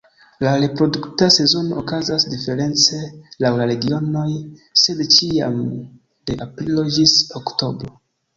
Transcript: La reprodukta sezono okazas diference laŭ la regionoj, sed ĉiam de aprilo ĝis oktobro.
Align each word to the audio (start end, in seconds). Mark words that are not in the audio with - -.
La 0.45 0.51
reprodukta 0.61 1.25
sezono 1.33 1.75
okazas 1.81 2.25
diference 2.31 3.01
laŭ 3.45 3.51
la 3.59 3.67
regionoj, 3.73 4.25
sed 4.85 5.05
ĉiam 5.17 5.61
de 6.31 6.39
aprilo 6.49 6.89
ĝis 6.99 7.17
oktobro. 7.43 7.95